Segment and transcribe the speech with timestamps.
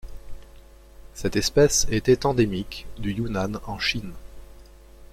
[1.13, 4.13] Cette espèce était endémique du Yunnan en Chine.